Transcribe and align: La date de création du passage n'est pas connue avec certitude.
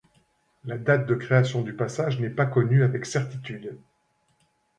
La 0.63 0.79
date 0.79 1.05
de 1.05 1.13
création 1.13 1.61
du 1.61 1.73
passage 1.75 2.19
n'est 2.19 2.31
pas 2.31 2.47
connue 2.47 2.81
avec 2.81 3.05
certitude. 3.05 3.77